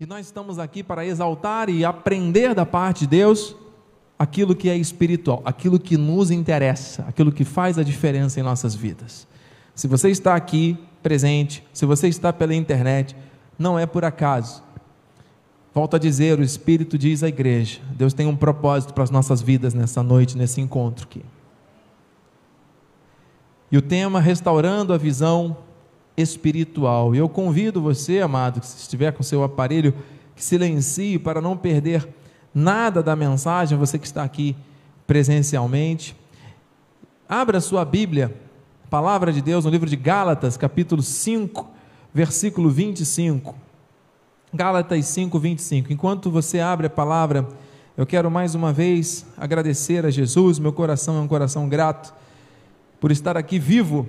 [0.00, 3.56] E nós estamos aqui para exaltar e aprender da parte de Deus
[4.16, 8.76] aquilo que é espiritual, aquilo que nos interessa, aquilo que faz a diferença em nossas
[8.76, 9.26] vidas.
[9.74, 13.16] Se você está aqui presente, se você está pela internet,
[13.58, 14.62] não é por acaso.
[15.74, 19.42] Volto a dizer, o Espírito diz à igreja: Deus tem um propósito para as nossas
[19.42, 21.24] vidas nessa noite, nesse encontro aqui.
[23.70, 25.56] E o tema restaurando a visão
[26.18, 27.14] espiritual.
[27.14, 29.94] E eu convido você, amado, que se estiver com seu aparelho,
[30.34, 32.06] que silencie para não perder
[32.52, 34.56] nada da mensagem, você que está aqui
[35.06, 36.16] presencialmente.
[37.28, 38.34] Abra sua Bíblia,
[38.90, 41.70] Palavra de Deus, no livro de Gálatas, capítulo 5,
[42.12, 43.54] versículo 25.
[44.52, 45.92] Gálatas 5, 25.
[45.92, 47.46] Enquanto você abre a palavra,
[47.98, 52.14] eu quero mais uma vez agradecer a Jesus, meu coração é um coração grato
[52.98, 54.08] por estar aqui vivo,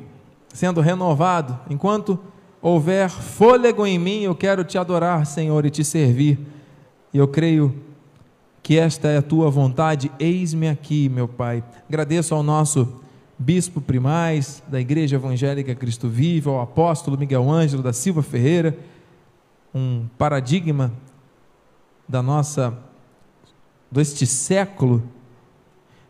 [0.54, 1.60] sendo renovado.
[1.70, 2.20] Enquanto
[2.62, 6.40] houver fôlego em mim, eu quero te adorar, Senhor, e te servir.
[7.14, 7.74] E eu creio
[8.62, 10.12] que esta é a tua vontade.
[10.20, 11.64] Eis-me aqui, meu Pai.
[11.88, 13.02] Agradeço ao nosso
[13.38, 18.78] bispo primaz da Igreja Evangélica Cristo Vivo, ao apóstolo Miguel Ângelo da Silva Ferreira,
[19.74, 20.92] um paradigma
[22.08, 22.78] da nossa
[23.90, 25.02] deste século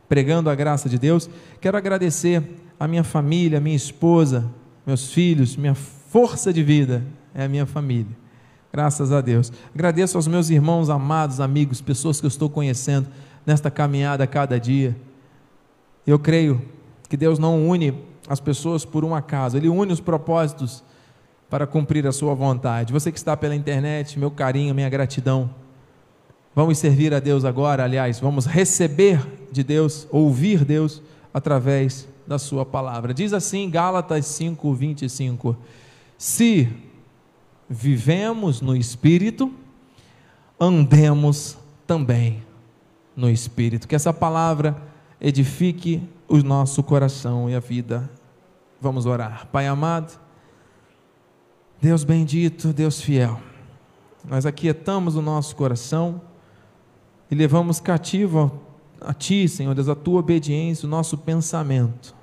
[0.07, 1.29] pregando a graça de Deus.
[1.61, 2.43] Quero agradecer
[2.79, 4.49] a minha família, a minha esposa,
[4.85, 7.03] meus filhos, minha força de vida
[7.35, 8.17] é a minha família.
[8.71, 9.51] Graças a Deus.
[9.73, 13.07] Agradeço aos meus irmãos amados, amigos, pessoas que eu estou conhecendo
[13.45, 14.95] nesta caminhada a cada dia.
[16.05, 16.61] Eu creio
[17.09, 17.93] que Deus não une
[18.27, 20.83] as pessoas por um acaso, Ele une os propósitos
[21.49, 22.93] para cumprir a Sua vontade.
[22.93, 25.49] Você que está pela internet, meu carinho, minha gratidão.
[26.55, 29.19] Vamos servir a Deus agora, aliás, vamos receber
[29.51, 31.01] de Deus, ouvir Deus
[31.33, 33.11] através da sua palavra.
[33.11, 35.57] Diz assim Gálatas 5, 25:
[36.15, 36.71] Se
[37.67, 39.51] vivemos no Espírito,
[40.59, 42.43] andemos também
[43.15, 43.87] no Espírito.
[43.87, 44.77] Que essa palavra
[45.19, 48.07] edifique o nosso coração e a vida.
[48.79, 49.47] Vamos orar.
[49.47, 50.19] Pai amado,
[51.81, 53.41] Deus bendito, Deus fiel,
[54.23, 56.21] nós aquietamos o nosso coração
[57.31, 58.61] e levamos cativo
[59.01, 62.18] a Ti, Senhor Deus, a Tua obediência, o nosso pensamento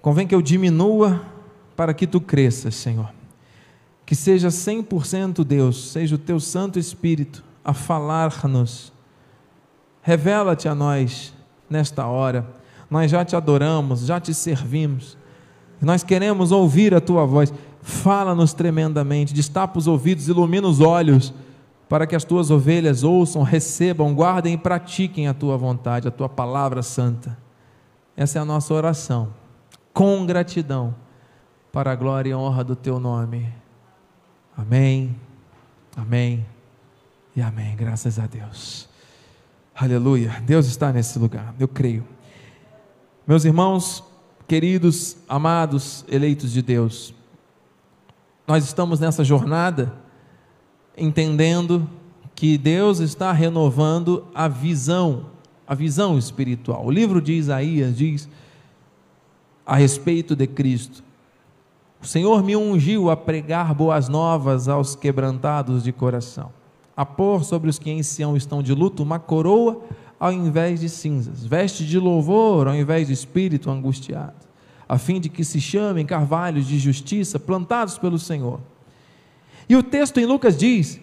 [0.00, 1.20] Convém que eu diminua
[1.76, 3.10] para que tu cresças, Senhor.
[4.06, 8.92] Que seja 100% Deus, seja o teu Santo Espírito a falar-nos.
[10.02, 11.34] Revela-te a nós
[11.68, 12.46] nesta hora.
[12.90, 15.16] Nós já te adoramos, já te servimos.
[15.80, 17.52] Nós queremos ouvir a tua voz.
[17.82, 21.32] Fala-nos tremendamente, destapa os ouvidos, ilumina os olhos,
[21.88, 26.28] para que as tuas ovelhas ouçam, recebam, guardem e pratiquem a tua vontade, a tua
[26.28, 27.38] palavra santa.
[28.16, 29.39] Essa é a nossa oração
[30.00, 30.94] com gratidão,
[31.70, 33.52] para a glória e honra do teu nome.
[34.56, 35.14] Amém,
[35.94, 36.46] amém
[37.36, 37.76] e amém.
[37.76, 38.88] Graças a Deus.
[39.74, 40.42] Aleluia.
[40.46, 42.02] Deus está nesse lugar, eu creio.
[43.26, 44.02] Meus irmãos,
[44.48, 47.12] queridos, amados, eleitos de Deus,
[48.48, 49.92] nós estamos nessa jornada
[50.96, 51.86] entendendo
[52.34, 55.26] que Deus está renovando a visão,
[55.66, 56.86] a visão espiritual.
[56.86, 58.30] O livro de Isaías diz
[59.70, 61.04] a respeito de Cristo.
[62.02, 66.50] O Senhor me ungiu a pregar boas novas aos quebrantados de coração,
[66.96, 69.80] a pôr sobre os que em Sião estão de luto uma coroa
[70.18, 74.34] ao invés de cinzas, veste de louvor ao invés de espírito angustiado,
[74.88, 78.58] a fim de que se chamem carvalhos de justiça plantados pelo Senhor.
[79.68, 81.00] E o texto em Lucas diz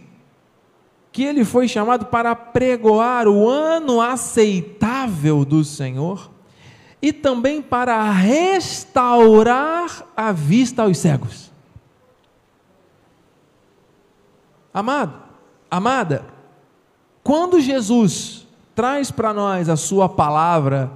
[1.13, 6.35] que ele foi chamado para pregoar o ano aceitável do Senhor
[7.02, 11.52] e também para restaurar a vista aos cegos.
[14.74, 15.13] Amado,
[15.69, 16.25] amada,
[17.24, 20.91] quando Jesus traz para nós a Sua palavra,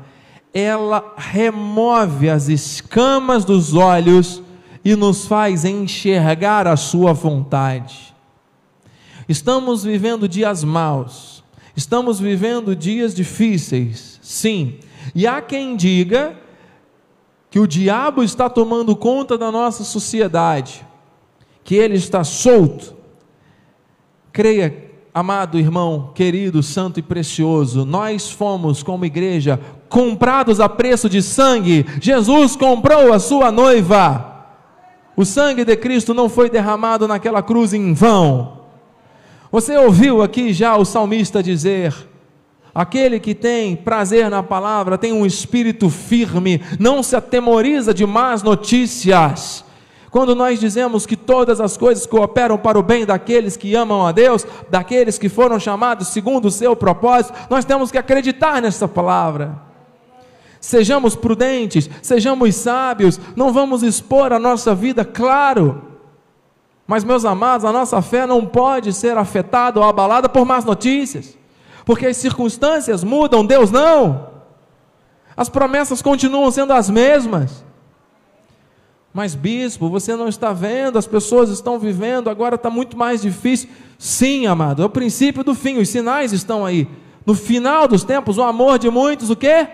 [0.53, 4.41] ela remove as escamas dos olhos
[4.83, 8.13] e nos faz enxergar a Sua vontade.
[9.27, 11.43] Estamos vivendo dias maus,
[11.75, 14.79] estamos vivendo dias difíceis, sim
[15.13, 16.35] e há quem diga
[17.49, 20.85] que o diabo está tomando conta da nossa sociedade,
[21.63, 22.95] que ele está solto.
[24.31, 29.59] Creia, amado irmão, querido, santo e precioso, nós fomos, como igreja,
[29.89, 31.85] comprados a preço de sangue.
[31.99, 34.45] Jesus comprou a sua noiva.
[35.15, 38.61] O sangue de Cristo não foi derramado naquela cruz em vão.
[39.51, 41.93] Você ouviu aqui já o salmista dizer:
[42.73, 48.41] Aquele que tem prazer na palavra tem um espírito firme, não se atemoriza de más
[48.41, 49.65] notícias.
[50.09, 54.11] Quando nós dizemos que todas as coisas cooperam para o bem daqueles que amam a
[54.11, 59.57] Deus, daqueles que foram chamados segundo o seu propósito, nós temos que acreditar nessa palavra.
[60.59, 65.81] Sejamos prudentes, sejamos sábios, não vamos expor a nossa vida, claro.
[66.85, 71.37] Mas, meus amados, a nossa fé não pode ser afetada ou abalada por más notícias,
[71.91, 74.29] porque as circunstâncias mudam, Deus não.
[75.35, 77.65] As promessas continuam sendo as mesmas.
[79.13, 83.67] Mas, bispo, você não está vendo, as pessoas estão vivendo, agora está muito mais difícil.
[83.99, 86.87] Sim, amado, é o princípio do fim, os sinais estão aí.
[87.25, 89.67] No final dos tempos, o amor de muitos, o quê?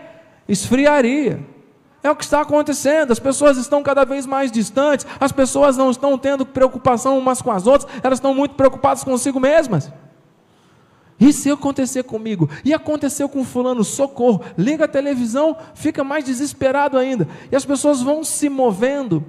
[0.50, 1.46] Esfriaria.
[2.02, 5.92] É o que está acontecendo, as pessoas estão cada vez mais distantes, as pessoas não
[5.92, 9.94] estão tendo preocupação umas com as outras, elas estão muito preocupadas consigo mesmas.
[11.20, 12.50] E se acontecer comigo?
[12.64, 14.42] E aconteceu com fulano, socorro.
[14.58, 17.28] Liga a televisão, fica mais desesperado ainda.
[17.52, 19.26] E as pessoas vão se movendo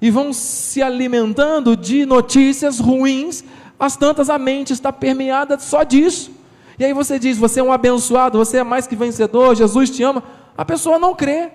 [0.00, 3.42] e vão se alimentando de notícias ruins.
[3.78, 6.30] As tantas a mente está permeada só disso.
[6.78, 10.02] E aí você diz: você é um abençoado, você é mais que vencedor, Jesus te
[10.02, 10.22] ama.
[10.56, 11.50] A pessoa não crê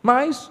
[0.00, 0.50] mais.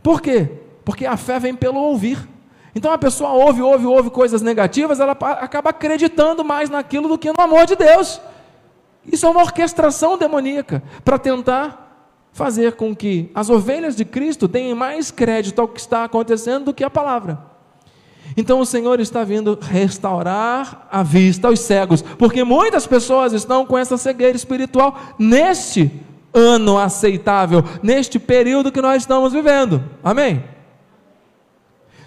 [0.00, 0.48] Por quê?
[0.84, 2.33] Porque a fé vem pelo ouvir.
[2.74, 7.32] Então a pessoa ouve, ouve, ouve coisas negativas, ela acaba acreditando mais naquilo do que
[7.32, 8.20] no amor de Deus.
[9.10, 11.84] Isso é uma orquestração demoníaca para tentar
[12.32, 16.74] fazer com que as ovelhas de Cristo tenham mais crédito ao que está acontecendo do
[16.74, 17.38] que a palavra.
[18.36, 23.78] Então o Senhor está vindo restaurar a vista aos cegos, porque muitas pessoas estão com
[23.78, 25.92] essa cegueira espiritual neste
[26.32, 29.84] ano aceitável, neste período que nós estamos vivendo.
[30.02, 30.42] Amém?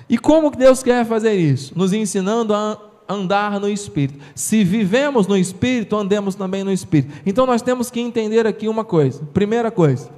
[0.09, 1.77] E como que Deus quer fazer isso?
[1.77, 2.77] Nos ensinando a
[3.09, 4.19] andar no Espírito.
[4.36, 7.13] Se vivemos no Espírito, andemos também no Espírito.
[7.25, 9.24] Então nós temos que entender aqui uma coisa.
[9.33, 10.09] Primeira coisa,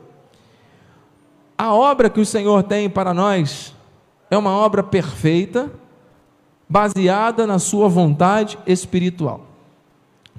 [1.57, 3.75] a obra que o Senhor tem para nós
[4.29, 5.71] é uma obra perfeita,
[6.67, 9.45] baseada na Sua vontade espiritual.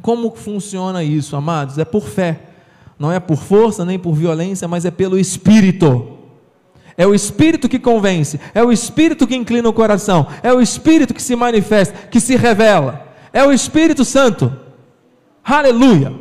[0.00, 1.76] Como funciona isso, amados?
[1.76, 2.41] É por fé,
[2.99, 6.19] não é por força nem por violência, mas é pelo Espírito.
[7.00, 11.14] É o Espírito que convence, é o Espírito que inclina o coração, é o Espírito
[11.14, 14.55] que se manifesta, que se revela, é o Espírito Santo.
[15.43, 16.12] Aleluia!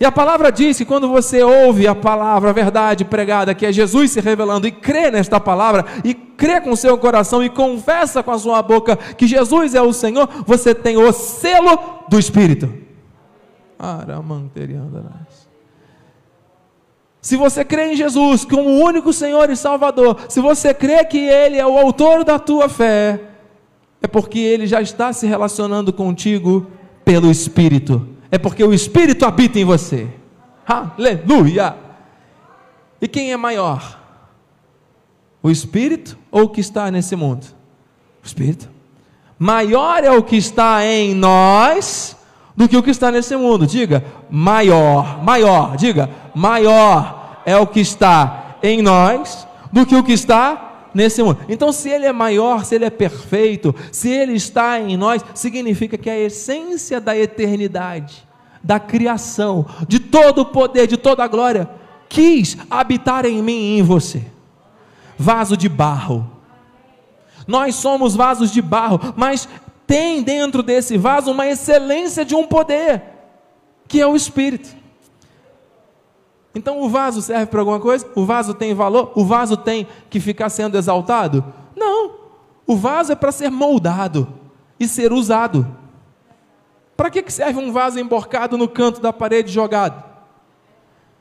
[0.00, 3.70] E a palavra diz que quando você ouve a palavra, a verdade pregada, que é
[3.70, 8.22] Jesus se revelando, e crê nesta palavra, e crê com o seu coração, e confessa
[8.22, 11.78] com a sua boca que Jesus é o Senhor, você tem o selo
[12.08, 12.72] do Espírito.
[13.78, 15.51] Aramanteriandaras.
[17.22, 21.18] Se você crê em Jesus como o único Senhor e Salvador, se você crê que
[21.18, 23.20] Ele é o autor da tua fé,
[24.02, 26.66] é porque Ele já está se relacionando contigo
[27.04, 28.08] pelo Espírito.
[28.28, 30.08] É porque o Espírito habita em você.
[30.66, 31.76] Aleluia!
[33.00, 34.00] E quem é maior?
[35.40, 37.46] O Espírito ou o que está nesse mundo?
[38.20, 38.68] O Espírito.
[39.38, 42.16] Maior é o que está em nós
[42.56, 43.66] do que o que está nesse mundo.
[43.66, 50.12] Diga, maior, maior, diga, maior é o que está em nós do que o que
[50.12, 51.38] está nesse mundo.
[51.48, 55.96] Então, se ele é maior, se ele é perfeito, se ele está em nós, significa
[55.96, 58.26] que a essência da eternidade,
[58.62, 61.68] da criação, de todo o poder, de toda a glória,
[62.08, 64.24] quis habitar em mim e em você.
[65.18, 66.30] Vaso de barro.
[67.46, 69.48] Nós somos vasos de barro, mas
[69.92, 73.02] tem dentro desse vaso uma excelência de um poder,
[73.86, 74.74] que é o Espírito.
[76.54, 78.10] Então o vaso serve para alguma coisa?
[78.14, 79.12] O vaso tem valor?
[79.14, 81.44] O vaso tem que ficar sendo exaltado?
[81.76, 82.10] Não.
[82.66, 84.26] O vaso é para ser moldado
[84.80, 85.66] e ser usado.
[86.96, 90.02] Para que serve um vaso emborcado no canto da parede jogado?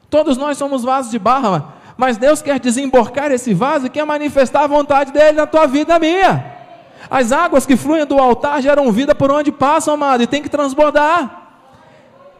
[0.09, 4.63] Todos nós somos vasos de barra, mas Deus quer desemborcar esse vaso e quer manifestar
[4.63, 6.60] a vontade dele na tua vida na minha.
[7.09, 10.49] As águas que fluem do altar geram vida por onde passam, amado, e tem que
[10.49, 11.41] transbordar.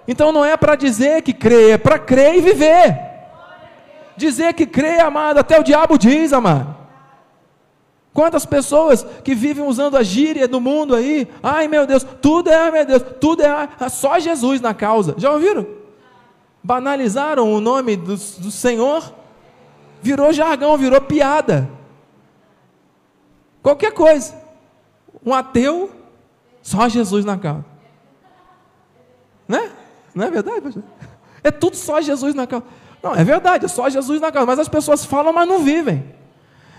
[0.08, 3.00] Então não é para dizer que crê, é para crer e viver.
[4.18, 6.76] Dizer que crê, amado, até o diabo diz, amado.
[8.14, 12.70] Quantas pessoas que vivem usando a gíria do mundo aí, ai meu Deus, tudo é,
[12.70, 15.16] meu Deus, tudo é, é só Jesus na causa.
[15.18, 15.66] Já ouviram?
[16.62, 19.14] Banalizaram o nome do, do Senhor,
[20.02, 21.70] virou jargão, virou piada.
[23.64, 24.41] Qualquer coisa.
[25.26, 25.92] Um ateu,
[26.62, 27.66] só Jesus na causa.
[29.48, 29.70] Né?
[30.14, 30.84] Não é verdade, pastor?
[31.44, 32.66] É tudo só Jesus na causa.
[33.02, 34.46] Não, é verdade, é só Jesus na causa.
[34.46, 36.04] Mas as pessoas falam, mas não vivem.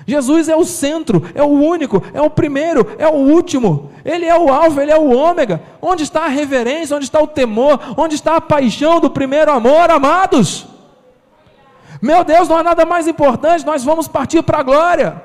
[0.07, 3.93] Jesus é o centro, é o único, é o primeiro, é o último.
[4.05, 5.63] Ele é o alfa, ele é o ômega.
[5.81, 6.97] Onde está a reverência?
[6.97, 7.79] Onde está o temor?
[7.97, 10.67] Onde está a paixão do primeiro amor, amados?
[12.01, 15.23] Meu Deus, não há nada mais importante, nós vamos partir para a glória.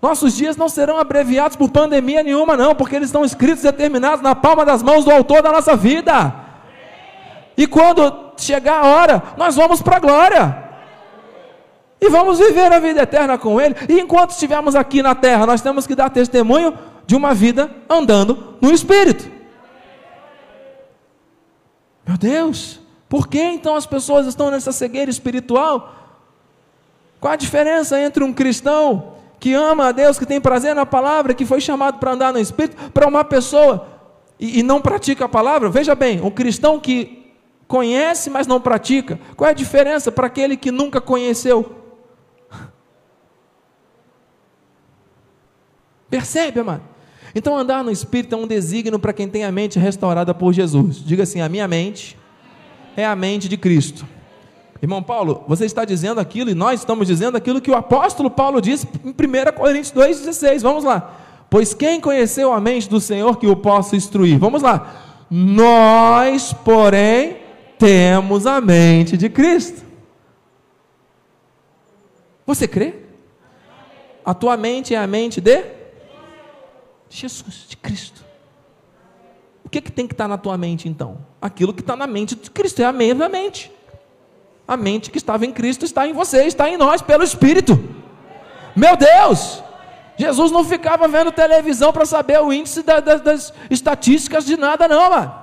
[0.00, 4.22] Nossos dias não serão abreviados por pandemia nenhuma, não, porque eles estão escritos e determinados
[4.22, 6.34] na palma das mãos do autor da nossa vida.
[7.56, 10.70] E quando chegar a hora, nós vamos para a glória.
[12.00, 13.74] E vamos viver a vida eterna com Ele.
[13.88, 16.76] E enquanto estivermos aqui na terra, nós temos que dar testemunho
[17.06, 19.30] de uma vida andando no Espírito.
[22.06, 25.94] Meu Deus, por que então as pessoas estão nessa cegueira espiritual?
[27.20, 31.32] Qual a diferença entre um cristão que ama a Deus, que tem prazer na palavra,
[31.32, 33.88] que foi chamado para andar no Espírito, para uma pessoa
[34.38, 35.70] e, e não pratica a palavra?
[35.70, 37.32] Veja bem, um cristão que
[37.66, 41.76] conhece, mas não pratica, qual é a diferença para aquele que nunca conheceu?
[46.10, 46.82] Percebe, amado?
[47.34, 50.96] Então, andar no Espírito é um desígnio para quem tem a mente restaurada por Jesus.
[50.96, 52.18] Diga assim: a minha mente
[52.96, 54.04] é a mente de Cristo.
[54.82, 58.60] Irmão Paulo, você está dizendo aquilo e nós estamos dizendo aquilo que o apóstolo Paulo
[58.62, 60.62] disse em 1 Coríntios 2,16.
[60.62, 61.16] Vamos lá.
[61.50, 64.38] Pois quem conheceu a mente do Senhor que o possa instruir?
[64.38, 65.26] Vamos lá.
[65.30, 67.36] Nós, porém,
[67.78, 69.82] temos a mente de Cristo.
[72.46, 72.94] Você crê?
[74.24, 75.62] A tua mente é a mente de
[77.08, 78.24] Jesus, de Cristo.
[79.64, 81.18] O que, que tem que estar na tua mente então?
[81.40, 83.70] Aquilo que está na mente de Cristo, é a mesma mente.
[84.70, 87.76] A mente que estava em Cristo está em você, está em nós, pelo Espírito.
[88.76, 89.64] Meu Deus!
[90.16, 94.86] Jesus não ficava vendo televisão para saber o índice da, da, das estatísticas de nada,
[94.86, 95.34] não, mano.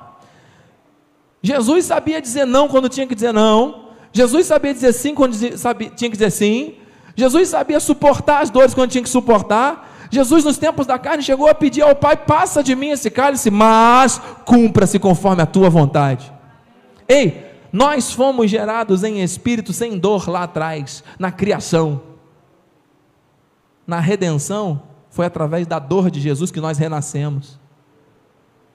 [1.41, 3.89] Jesus sabia dizer não quando tinha que dizer não.
[4.13, 6.75] Jesus sabia dizer sim quando sabia, tinha que dizer sim.
[7.13, 10.07] Jesus sabia suportar as dores quando tinha que suportar.
[10.09, 13.51] Jesus, nos tempos da carne, chegou a pedir ao Pai: passa de mim esse cálice,
[13.51, 16.31] mas cumpra-se conforme a tua vontade.
[17.09, 22.01] Ei, nós fomos gerados em espírito sem dor lá atrás, na criação.
[23.85, 27.59] Na redenção, foi através da dor de Jesus que nós renascemos.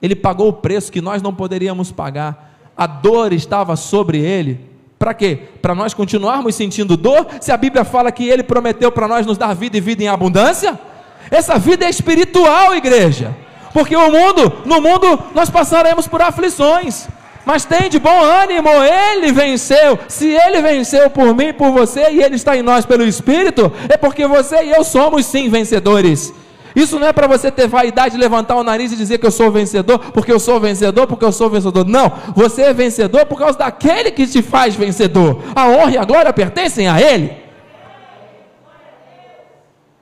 [0.01, 2.73] Ele pagou o preço que nós não poderíamos pagar.
[2.77, 4.73] A dor estava sobre ele.
[4.99, 5.49] Para quê?
[5.61, 9.39] Para nós continuarmos sentindo dor, se a Bíblia fala que ele prometeu para nós nos
[9.39, 10.79] dar vida e vida em abundância?
[11.31, 13.35] Essa vida é espiritual, igreja.
[13.73, 17.09] Porque o mundo, no mundo nós passaremos por aflições.
[17.45, 19.99] Mas tem de bom ânimo, ele venceu.
[20.09, 23.97] Se ele venceu por mim, por você, e ele está em nós pelo Espírito, é
[23.97, 26.33] porque você e eu somos sim vencedores.
[26.75, 29.51] Isso não é para você ter vaidade, levantar o nariz e dizer que eu sou
[29.51, 31.87] vencedor, porque eu sou vencedor, porque eu sou vencedor.
[31.87, 35.43] Não, você é vencedor por causa daquele que te faz vencedor.
[35.55, 37.37] A honra e a glória pertencem a Ele.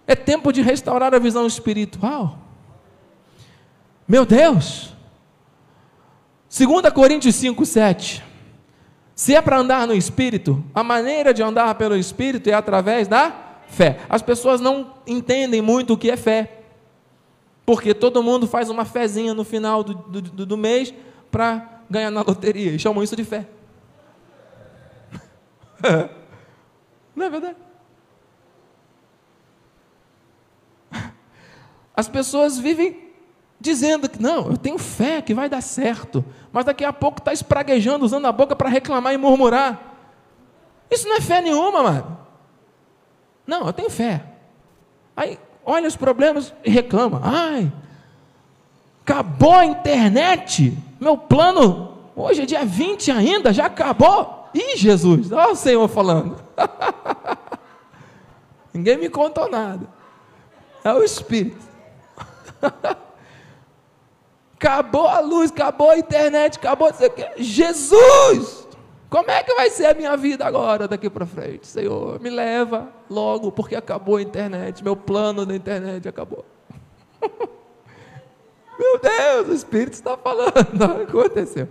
[0.06, 2.38] É tempo de restaurar a visão espiritual.
[4.06, 4.99] Meu Deus!
[6.50, 8.24] 2 Coríntios 5, 7.
[9.14, 13.32] Se é para andar no Espírito, a maneira de andar pelo Espírito é através da
[13.68, 14.00] fé.
[14.08, 16.62] As pessoas não entendem muito o que é fé,
[17.64, 20.92] porque todo mundo faz uma fezinha no final do, do, do mês
[21.30, 23.46] para ganhar na loteria, e chamam isso de fé.
[27.14, 27.56] não é verdade?
[31.94, 33.09] As pessoas vivem
[33.60, 37.32] dizendo que não, eu tenho fé que vai dar certo, mas daqui a pouco está
[37.32, 39.98] espraguejando, usando a boca para reclamar e murmurar.
[40.90, 42.18] Isso não é fé nenhuma, mano.
[43.46, 44.24] Não, eu tenho fé.
[45.14, 47.20] Aí olha os problemas e reclama.
[47.22, 47.70] Ai,
[49.02, 50.76] acabou a internet.
[50.98, 54.48] Meu plano, hoje é dia 20 ainda, já acabou.
[54.54, 56.42] Ih, Jesus, olha o Senhor falando.
[58.72, 59.86] Ninguém me contou nada.
[60.82, 61.68] É o Espírito.
[64.60, 66.90] acabou a luz, acabou a internet, acabou
[67.38, 68.68] Jesus!
[69.08, 71.66] Como é que vai ser a minha vida agora, daqui para frente?
[71.66, 76.44] Senhor, me leva logo, porque acabou a internet, meu plano da internet acabou.
[78.78, 80.52] meu Deus, o Espírito está falando,
[81.08, 81.66] aconteceu.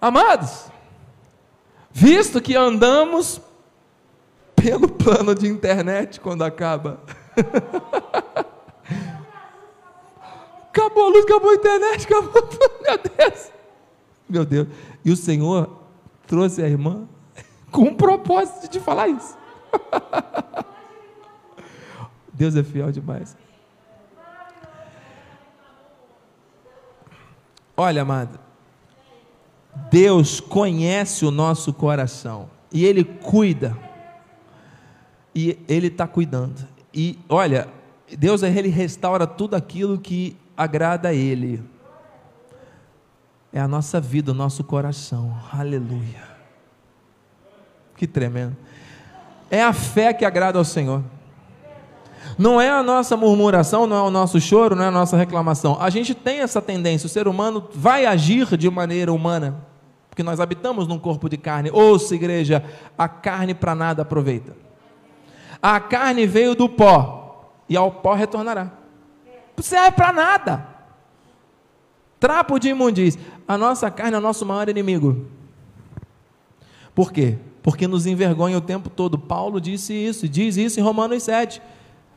[0.00, 0.64] Amados,
[1.92, 3.40] visto que andamos
[4.56, 7.00] pelo plano de internet quando acaba.
[10.70, 12.70] Acabou a luz, acabou a internet, acabou tudo.
[12.86, 13.52] Meu Deus.
[14.28, 14.68] Meu Deus.
[15.04, 15.68] E o Senhor
[16.26, 17.08] trouxe a irmã
[17.72, 19.36] com um propósito de falar isso.
[22.32, 23.36] Deus é fiel demais.
[27.76, 28.38] Olha, amado,
[29.90, 33.76] Deus conhece o nosso coração e Ele cuida,
[35.34, 36.66] e Ele está cuidando.
[36.92, 37.68] E olha,
[38.18, 41.62] Deus Ele restaura tudo aquilo que agrada a Ele.
[43.50, 45.34] É a nossa vida, o nosso coração.
[45.50, 46.22] Aleluia.
[47.96, 48.54] Que tremendo.
[49.50, 51.02] É a fé que agrada ao Senhor.
[52.36, 55.78] Não é a nossa murmuração, não é o nosso choro, não é a nossa reclamação.
[55.80, 59.64] A gente tem essa tendência, o ser humano vai agir de maneira humana,
[60.10, 61.70] porque nós habitamos num corpo de carne.
[61.72, 62.62] Ouça, igreja,
[62.98, 64.54] a carne para nada aproveita.
[65.62, 68.79] A carne veio do pó e ao pó retornará.
[69.62, 70.66] Serve para nada.
[72.18, 73.20] Trapo de imundícia.
[73.48, 75.26] A nossa carne é o nosso maior inimigo.
[76.94, 77.38] Por quê?
[77.62, 79.18] Porque nos envergonha o tempo todo.
[79.18, 81.62] Paulo disse isso, diz isso em Romanos 7.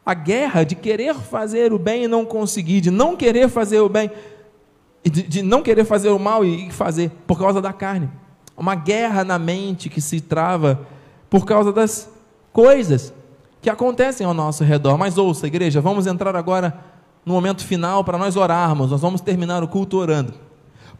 [0.05, 3.87] A guerra de querer fazer o bem e não conseguir, de não querer fazer o
[3.87, 4.11] bem,
[5.01, 8.09] de, de não querer fazer o mal e fazer, por causa da carne.
[8.57, 10.85] Uma guerra na mente que se trava
[11.29, 12.09] por causa das
[12.51, 13.13] coisas
[13.61, 14.97] que acontecem ao nosso redor.
[14.97, 16.92] Mas ouça, igreja, vamos entrar agora
[17.25, 18.91] no momento final para nós orarmos.
[18.91, 20.33] Nós vamos terminar o culto orando.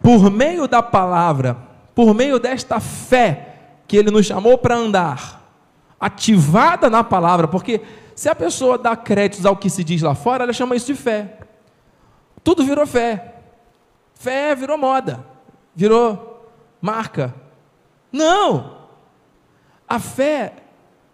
[0.01, 1.57] Por meio da palavra,
[1.95, 3.49] por meio desta fé
[3.87, 5.41] que ele nos chamou para andar,
[5.99, 7.81] ativada na palavra, porque
[8.15, 10.95] se a pessoa dá créditos ao que se diz lá fora, ela chama isso de
[10.95, 11.39] fé.
[12.43, 13.35] Tudo virou fé.
[14.13, 15.25] Fé virou moda,
[15.75, 16.49] virou
[16.81, 17.33] marca.
[18.11, 18.77] Não!
[19.87, 20.53] A fé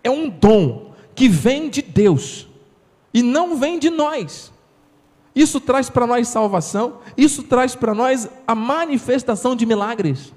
[0.04, 2.48] é um dom que vem de Deus
[3.14, 4.52] e não vem de nós.
[5.36, 10.34] Isso traz para nós salvação, isso traz para nós a manifestação de milagres.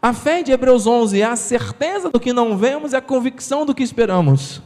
[0.00, 3.66] A fé de Hebreus 11 é a certeza do que não vemos e a convicção
[3.66, 4.62] do que esperamos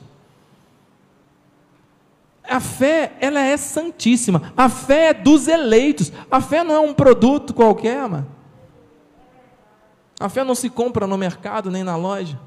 [2.50, 4.52] a fé, ela é santíssima.
[4.56, 6.12] A fé é dos eleitos.
[6.28, 8.26] A fé não é um produto qualquer, mano.
[10.18, 12.38] A fé não se compra no mercado nem na loja.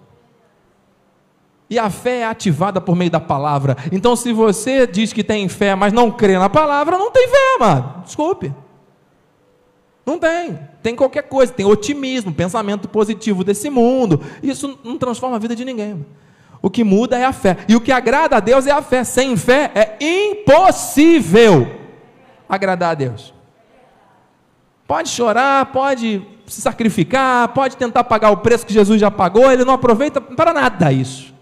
[1.74, 3.76] E a fé é ativada por meio da palavra.
[3.92, 7.58] Então, se você diz que tem fé, mas não crê na palavra, não tem fé,
[7.60, 8.04] mano.
[8.06, 8.54] Desculpe.
[10.06, 10.60] Não tem.
[10.84, 11.52] Tem qualquer coisa.
[11.52, 14.22] Tem otimismo, pensamento positivo desse mundo.
[14.44, 16.06] Isso não transforma a vida de ninguém.
[16.62, 17.58] O que muda é a fé.
[17.68, 19.04] E o que agrada a Deus é a fé.
[19.04, 21.68] Sem fé é impossível
[22.48, 23.34] agradar a Deus.
[24.86, 29.66] Pode chorar, pode se sacrificar, pode tentar pagar o preço que Jesus já pagou, ele
[29.66, 31.33] não aproveita para nada isso.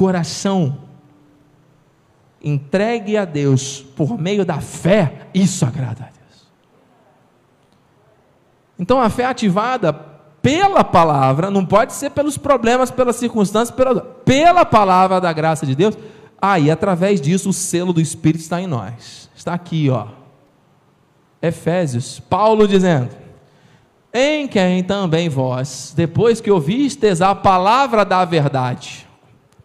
[0.00, 0.78] Coração
[2.42, 6.48] entregue a Deus por meio da fé, isso agrada a Deus.
[8.78, 14.64] Então a fé ativada pela palavra, não pode ser pelos problemas, pelas circunstâncias, pela, pela
[14.64, 15.98] palavra da graça de Deus.
[16.40, 19.28] Aí, ah, através disso, o selo do Espírito está em nós.
[19.36, 20.06] Está aqui, ó.
[21.42, 23.10] Efésios, Paulo dizendo:
[24.14, 29.09] Em quem também vós, depois que ouvistes a palavra da verdade,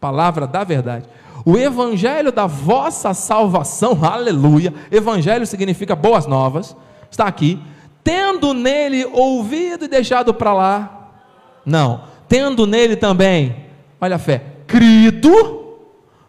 [0.05, 1.05] palavra da verdade,
[1.43, 4.71] o evangelho da vossa salvação, aleluia.
[4.91, 6.77] Evangelho significa boas novas,
[7.09, 7.59] está aqui
[8.03, 11.09] tendo nele ouvido e deixado para lá,
[11.65, 13.65] não, tendo nele também,
[13.99, 15.79] olha a fé, crido,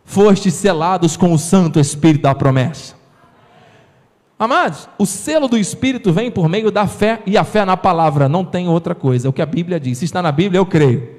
[0.03, 2.95] fostes selados com o Santo Espírito da promessa.
[4.39, 8.27] Amados, o selo do Espírito vem por meio da fé e a fé na palavra,
[8.27, 9.99] não tem outra coisa, o que a Bíblia diz.
[9.99, 11.16] Se está na Bíblia, eu creio.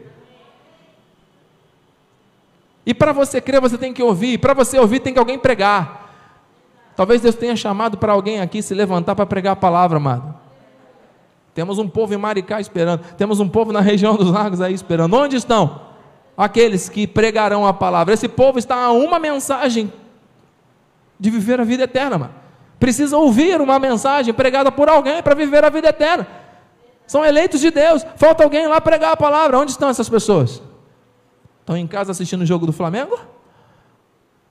[2.87, 4.37] E para você crer, você tem que ouvir.
[4.37, 6.09] Para você ouvir, tem que alguém pregar.
[6.95, 10.33] Talvez Deus tenha chamado para alguém aqui se levantar para pregar a palavra, amado.
[11.53, 13.03] Temos um povo em Maricá esperando.
[13.17, 15.13] Temos um povo na região dos lagos aí esperando.
[15.17, 15.81] Onde estão?
[16.37, 18.13] Aqueles que pregarão a palavra.
[18.13, 19.91] Esse povo está a uma mensagem
[21.19, 22.33] de viver a vida eterna, mano.
[22.79, 26.25] Precisa ouvir uma mensagem pregada por alguém para viver a vida eterna.
[27.05, 28.05] São eleitos de Deus.
[28.15, 29.59] Falta alguém lá pregar a palavra.
[29.59, 30.61] Onde estão essas pessoas?
[31.67, 33.19] Estão em casa assistindo o jogo do Flamengo?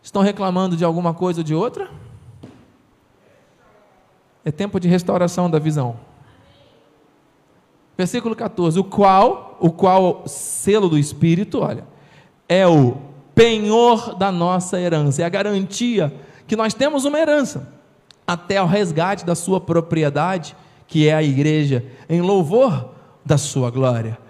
[0.02, 1.88] Estão reclamando de alguma coisa ou de outra?
[4.44, 5.96] É tempo de restauração da visão.
[7.96, 11.86] Versículo 14, o qual, o qual selo do Espírito, olha,
[12.46, 12.98] é o
[13.34, 16.14] penhor da nossa herança, é a garantia
[16.46, 17.72] que nós temos uma herança,
[18.26, 20.54] até o resgate da sua propriedade,
[20.86, 22.90] que é a igreja, em louvor
[23.24, 24.25] da sua glória.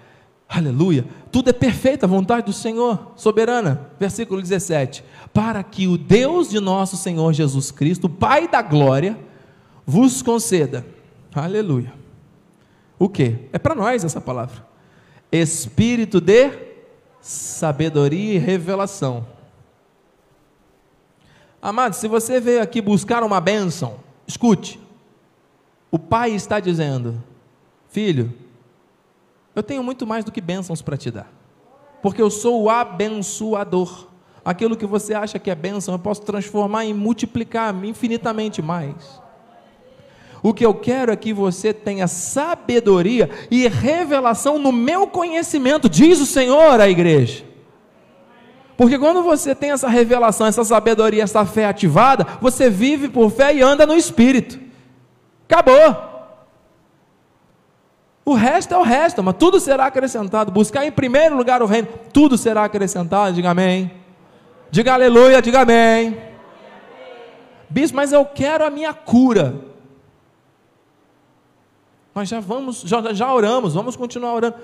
[0.49, 1.05] Aleluia.
[1.31, 3.91] Tudo é perfeito, a vontade do Senhor, soberana.
[3.99, 9.19] Versículo 17: Para que o Deus de nosso Senhor Jesus Cristo, Pai da glória,
[9.85, 10.87] vos conceda.
[11.35, 12.07] Aleluia
[12.99, 13.49] o que?
[13.53, 14.67] É para nós essa palavra.
[15.31, 16.51] Espírito de
[17.21, 19.27] sabedoria e revelação.
[21.61, 24.81] Amado, se você veio aqui buscar uma bênção, escute.
[25.91, 27.23] O Pai está dizendo:
[27.89, 28.33] Filho,
[29.57, 31.33] eu tenho muito mais do que bênçãos para te dar,
[32.03, 34.09] porque eu sou o abençoador.
[34.45, 39.21] Aquilo que você acha que é bênção, eu posso transformar e multiplicar infinitamente mais.
[40.43, 46.21] O que eu quero é que você tenha sabedoria e revelação no meu conhecimento, diz
[46.21, 47.45] o Senhor à igreja.
[48.77, 53.55] Porque quando você tem essa revelação, essa sabedoria, essa fé ativada, você vive por fé
[53.55, 54.61] e anda no espírito.
[55.49, 56.16] Acabou.
[58.29, 60.51] O resto é o resto, mas tudo será acrescentado.
[60.51, 63.33] Buscar em primeiro lugar o reino, tudo será acrescentado.
[63.33, 63.93] Diga amém.
[64.69, 66.21] Diga aleluia, diga amém.
[67.71, 69.55] Bispo, mas eu quero a minha cura.
[72.13, 74.57] Nós já vamos, já, já oramos, vamos continuar orando.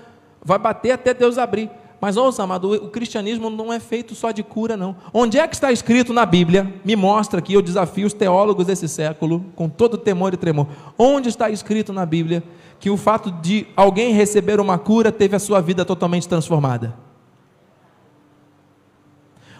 [0.44, 1.70] Vai bater até Deus abrir.
[2.03, 4.97] Mas ouça, amado, o cristianismo não é feito só de cura, não.
[5.15, 6.75] Onde é que está escrito na Bíblia?
[6.85, 10.67] Me mostra aqui, eu desafio os teólogos desse século, com todo temor e tremor.
[10.99, 12.43] Onde está escrito na Bíblia
[12.81, 16.93] que o fato de alguém receber uma cura teve a sua vida totalmente transformada?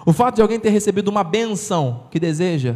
[0.05, 2.74] O fato de alguém ter recebido uma benção que deseja,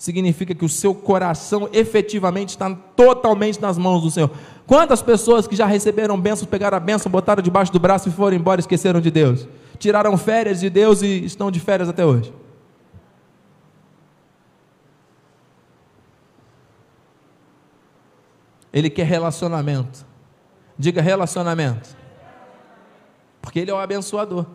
[0.00, 4.30] significa que o seu coração efetivamente está totalmente nas mãos do Senhor.
[4.66, 8.34] Quantas pessoas que já receberam bênçãos, pegaram a bênção, botaram debaixo do braço e foram
[8.34, 9.46] embora, esqueceram de Deus?
[9.78, 12.32] Tiraram férias de Deus e estão de férias até hoje.
[18.72, 20.06] Ele quer relacionamento.
[20.78, 21.94] Diga relacionamento.
[23.42, 24.46] Porque Ele é o abençoador.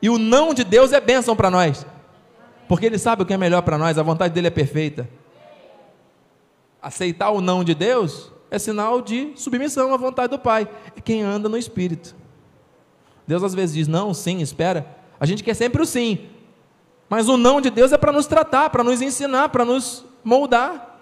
[0.00, 1.84] E o não de Deus é bênção para nós.
[2.68, 5.08] Porque Ele sabe o que é melhor para nós, a vontade dele é perfeita.
[6.80, 10.68] Aceitar o não de Deus é sinal de submissão à vontade do Pai.
[10.96, 12.14] É quem anda no Espírito.
[13.26, 14.86] Deus às vezes diz não, sim, espera.
[15.18, 16.28] A gente quer sempre o sim.
[17.08, 20.92] Mas o não de Deus é para nos tratar, para nos ensinar, para nos moldar.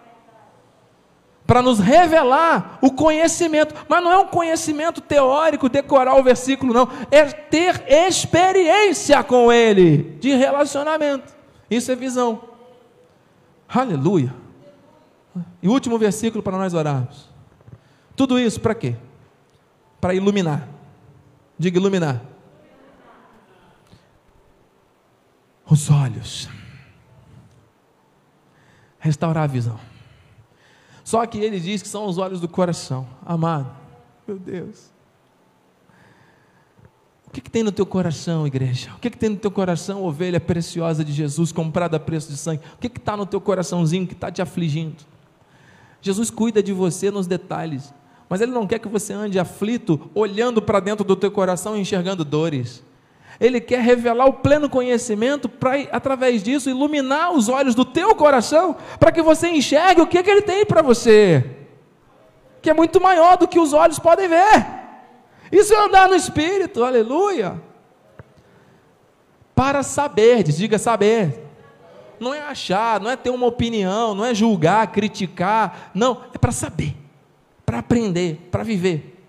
[1.46, 3.74] Para nos revelar o conhecimento.
[3.88, 6.88] Mas não é um conhecimento teórico, decorar o versículo, não.
[7.10, 11.41] É ter experiência com Ele, de relacionamento.
[11.72, 12.42] Isso é visão.
[13.66, 14.34] Aleluia.
[15.62, 17.30] E último versículo para nós orarmos.
[18.14, 18.94] Tudo isso para quê?
[19.98, 20.68] Para iluminar.
[21.58, 22.20] Diga iluminar.
[25.64, 26.46] Os olhos.
[28.98, 29.80] Restaurar a visão.
[31.02, 33.08] Só que ele diz que são os olhos do coração.
[33.24, 33.74] Amado,
[34.28, 34.91] meu Deus.
[37.32, 38.90] O que, que, tem no teu coração, igreja?
[38.94, 42.36] O que, que, tem no teu coração, ovelha preciosa de Jesus, comprada a preço de
[42.36, 42.60] sangue?
[42.74, 44.96] O que está no teu coraçãozinho que está te afligindo?
[46.02, 47.94] Jesus cuida de você nos detalhes,
[48.28, 51.80] mas Ele não quer que você ande aflito, olhando para dentro do teu coração e
[51.80, 52.84] enxergando dores.
[53.40, 58.76] Ele quer revelar o pleno conhecimento para, através disso, iluminar os olhos do teu coração,
[59.00, 61.46] para que você enxergue o que, que Ele tem para você,
[62.60, 64.81] que é muito maior do que os olhos podem ver.
[65.52, 67.60] Isso é andar no Espírito, aleluia.
[69.54, 71.46] Para saber, diga saber.
[72.18, 75.90] Não é achar, não é ter uma opinião, não é julgar, criticar.
[75.92, 76.96] Não, é para saber,
[77.66, 79.22] para aprender, para viver.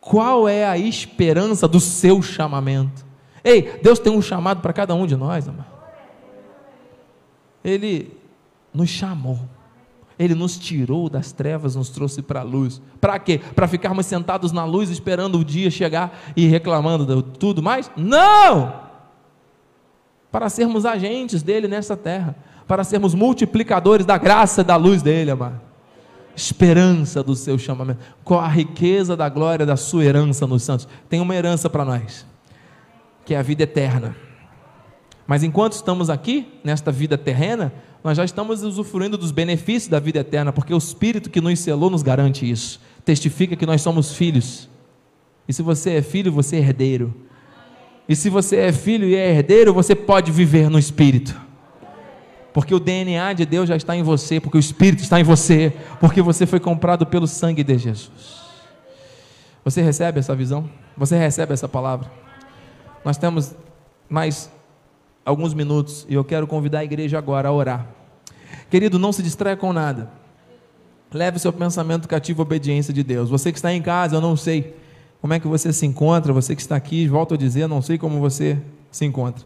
[0.00, 3.04] Qual é a esperança do seu chamamento?
[3.44, 5.66] Ei, Deus tem um chamado para cada um de nós, amado.
[7.62, 8.16] Ele
[8.72, 9.40] nos chamou.
[10.18, 12.80] Ele nos tirou das trevas, nos trouxe para a luz.
[13.00, 13.40] Para quê?
[13.54, 17.90] Para ficarmos sentados na luz esperando o dia chegar e reclamando de tudo mais?
[17.96, 18.88] Não!
[20.32, 25.60] Para sermos agentes dele nessa terra, para sermos multiplicadores da graça da luz dele, amado.
[26.34, 30.86] Esperança do seu chamamento, com a riqueza da glória da sua herança nos santos.
[31.08, 32.26] Tem uma herança para nós,
[33.24, 34.14] que é a vida eterna.
[35.26, 40.20] Mas enquanto estamos aqui, nesta vida terrena, nós já estamos usufruindo dos benefícios da vida
[40.20, 42.80] eterna, porque o Espírito que nos selou nos garante isso.
[43.04, 44.68] Testifica que nós somos filhos.
[45.48, 47.14] E se você é filho, você é herdeiro.
[48.08, 51.38] E se você é filho e é herdeiro, você pode viver no Espírito.
[52.52, 55.72] Porque o DNA de Deus já está em você, porque o Espírito está em você,
[56.00, 58.38] porque você foi comprado pelo sangue de Jesus.
[59.64, 60.68] Você recebe essa visão?
[60.96, 62.10] Você recebe essa palavra?
[63.04, 63.54] Nós temos
[64.08, 64.50] mais
[65.28, 67.86] alguns minutos e eu quero convidar a igreja agora a orar.
[68.70, 70.10] Querido, não se distraia com nada.
[71.12, 73.28] Leve seu pensamento cativo à obediência de Deus.
[73.28, 74.74] Você que está em casa, eu não sei
[75.20, 77.98] como é que você se encontra, você que está aqui, volto a dizer, não sei
[77.98, 78.58] como você
[78.90, 79.44] se encontra.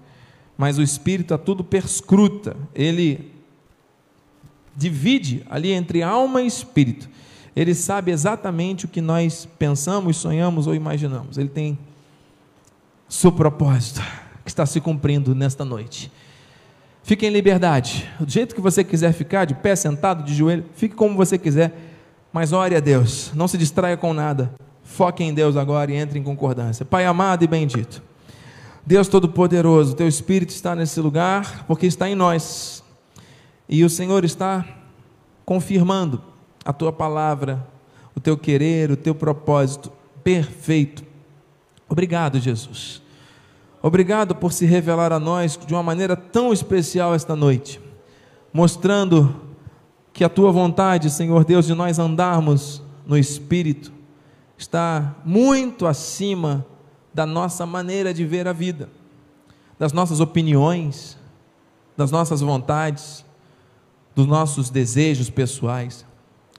[0.57, 3.33] Mas o Espírito a tudo perscruta, ele
[4.77, 7.11] divide ali entre alma e espírito.
[7.57, 11.39] Ele sabe exatamente o que nós pensamos, sonhamos ou imaginamos.
[11.39, 11.77] Ele tem
[13.09, 14.01] seu propósito
[14.45, 16.11] que está se cumprindo nesta noite.
[17.03, 20.95] Fique em liberdade, do jeito que você quiser ficar, de pé, sentado, de joelho, fique
[20.95, 21.75] como você quiser,
[22.33, 26.19] mas ore a Deus, não se distraia com nada, foque em Deus agora e entre
[26.19, 26.85] em concordância.
[26.85, 28.03] Pai amado e bendito,
[28.87, 32.85] Deus Todo-Poderoso, Teu Espírito está nesse lugar, porque está em nós,
[33.69, 34.65] e o Senhor está
[35.45, 36.23] confirmando
[36.65, 37.67] a Tua palavra,
[38.15, 41.03] o Teu querer, o Teu propósito perfeito.
[41.89, 43.02] Obrigado, Jesus.
[43.83, 47.81] Obrigado por se revelar a nós de uma maneira tão especial esta noite,
[48.53, 49.35] mostrando
[50.13, 53.93] que a tua vontade, Senhor Deus, de nós andarmos no Espírito,
[54.57, 56.65] está muito acima
[57.13, 58.89] da nossa maneira de ver a vida,
[59.77, 61.19] das nossas opiniões,
[61.97, 63.25] das nossas vontades,
[64.15, 66.07] dos nossos desejos pessoais.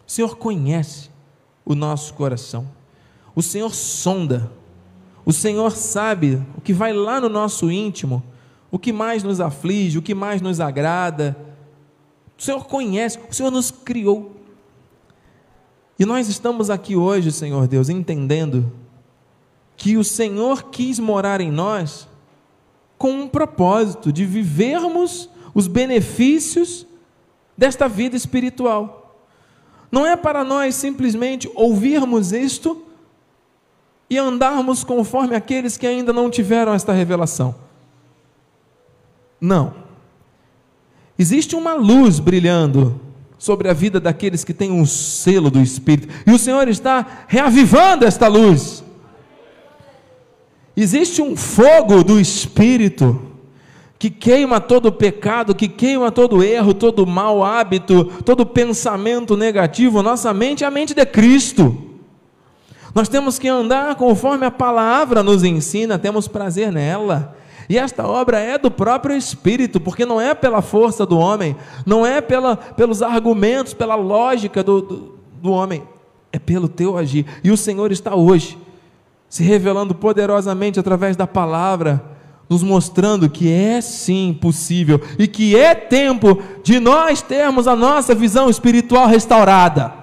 [0.06, 1.10] O Senhor conhece
[1.64, 2.70] o nosso coração,
[3.34, 4.52] o Senhor sonda
[5.26, 8.24] o Senhor sabe o que vai lá no nosso íntimo,
[8.70, 11.38] o que mais nos aflige, o que mais nos agrada.
[12.38, 14.36] O Senhor conhece, o Senhor nos criou.
[15.98, 18.72] E nós estamos aqui hoje, Senhor Deus, entendendo
[19.78, 22.08] que o Senhor quis morar em nós
[22.98, 26.86] com um propósito de vivermos os benefícios
[27.58, 29.04] desta vida espiritual.
[29.92, 32.84] Não é para nós simplesmente ouvirmos isto
[34.10, 37.56] e andarmos conforme aqueles que ainda não tiveram esta revelação.
[39.40, 39.74] Não.
[41.18, 43.00] Existe uma luz brilhando
[43.38, 48.06] sobre a vida daqueles que têm um selo do Espírito, e o Senhor está reavivando
[48.06, 48.84] esta luz.
[50.76, 53.22] Existe um fogo do Espírito
[54.00, 60.02] que queima todo pecado, que queima todo erro, todo mau hábito, todo pensamento negativo.
[60.02, 61.93] Nossa mente é a mente de Cristo.
[62.94, 67.36] Nós temos que andar conforme a palavra nos ensina, temos prazer nela.
[67.68, 72.06] E esta obra é do próprio Espírito, porque não é pela força do homem, não
[72.06, 75.84] é pela, pelos argumentos, pela lógica do, do, do homem,
[76.32, 77.26] é pelo teu agir.
[77.44, 78.58] E o Senhor está hoje
[79.28, 82.04] se revelando poderosamente através da palavra,
[82.48, 88.14] nos mostrando que é sim possível e que é tempo de nós termos a nossa
[88.14, 90.03] visão espiritual restaurada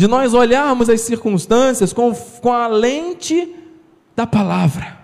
[0.00, 3.54] de nós olharmos as circunstâncias com, com a lente
[4.16, 4.96] da palavra,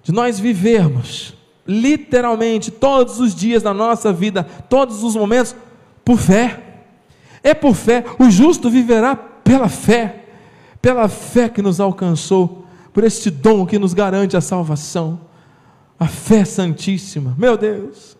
[0.00, 1.34] de nós vivermos
[1.66, 5.56] literalmente todos os dias da nossa vida, todos os momentos,
[6.04, 6.84] por fé.
[7.42, 10.24] É por fé, o justo viverá pela fé,
[10.80, 15.18] pela fé que nos alcançou, por este dom que nos garante a salvação,
[15.98, 17.34] a fé santíssima.
[17.36, 18.16] Meu Deus,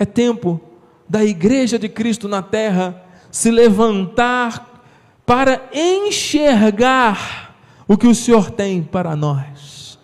[0.00, 0.60] é tempo
[1.08, 4.84] da igreja de Cristo na terra se levantar
[5.26, 7.56] para enxergar
[7.88, 9.98] o que o Senhor tem para nós.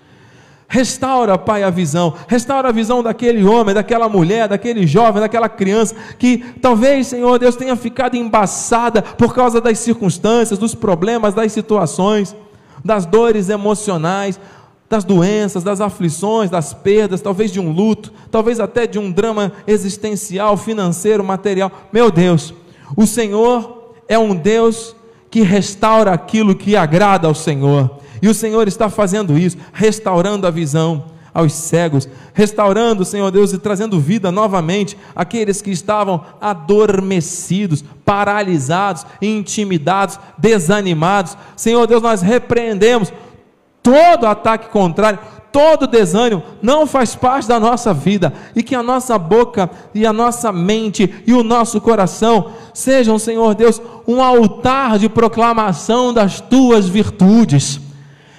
[0.66, 5.94] Restaura, Pai, a visão, restaura a visão daquele homem, daquela mulher, daquele jovem, daquela criança
[6.18, 12.36] que talvez, Senhor Deus, tenha ficado embaçada por causa das circunstâncias, dos problemas, das situações,
[12.84, 14.38] das dores emocionais,
[14.88, 19.52] das doenças, das aflições, das perdas, talvez de um luto, talvez até de um drama
[19.66, 21.70] existencial, financeiro, material.
[21.92, 22.54] Meu Deus,
[22.96, 24.96] o Senhor é um Deus
[25.30, 27.98] que restaura aquilo que agrada ao Senhor.
[28.20, 33.58] E o Senhor está fazendo isso, restaurando a visão aos cegos, restaurando, Senhor Deus, e
[33.58, 41.36] trazendo vida novamente àqueles que estavam adormecidos, paralisados, intimidados, desanimados.
[41.54, 43.12] Senhor Deus, nós repreendemos
[43.82, 45.20] todo ataque contrário,
[45.52, 50.12] todo desânimo não faz parte da nossa vida e que a nossa boca e a
[50.12, 56.88] nossa mente e o nosso coração sejam, Senhor Deus, um altar de proclamação das tuas
[56.88, 57.80] virtudes.